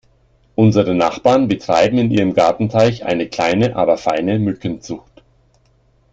[0.55, 5.21] Unsere Nachbarn betreiben in ihrem Gartenteich eine kleine aber feine Mückenzucht.